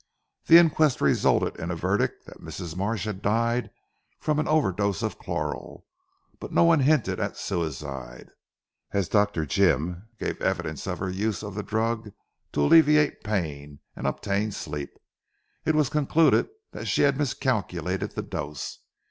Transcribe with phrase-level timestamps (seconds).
[0.47, 2.75] The inquest resulted in a verdict that Mrs.
[2.75, 3.69] Marsh had died
[4.19, 5.85] from an overdose of chloral,
[6.39, 8.29] but no one hinted at suicide.
[8.93, 9.45] As Dr.
[9.45, 12.11] Jim gave evidence of her use of the drug
[12.53, 14.89] to alleviate pain and obtain sleep,
[15.65, 18.79] it was concluded that she had miscalculated the dose.